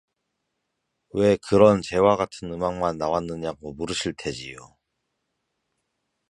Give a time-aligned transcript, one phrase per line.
[1.11, 4.57] 왜 그런 재와 같은 음악만 나왔느냐고 물으실 테지요.